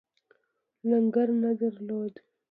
[0.89, 2.13] لنګر نه درلود.